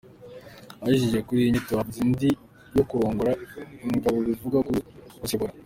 [0.81, 2.29] Hashingiye kuri iyi nyito havutse indi
[2.77, 3.33] yo kuroongoora
[3.85, 4.57] ingabo bivuga
[5.19, 5.51] kuziyobora.